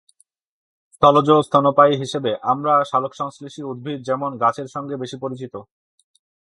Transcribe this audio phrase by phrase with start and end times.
[0.93, 5.53] স্থলজ স্তন্যপায়ী হিসেবে আমরা সালোকসংশ্লেষী উদ্ভিদ যেমন গাছের সঙ্গে বেশি পরিচিত।